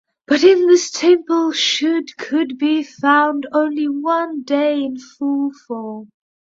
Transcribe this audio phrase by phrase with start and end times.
[0.25, 6.09] But in this temple should could be found only one day in full form.